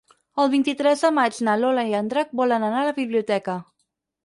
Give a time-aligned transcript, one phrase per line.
[0.43, 3.61] El vint-i-tres de maig na Lola i en Drac volen anar a la biblioteca.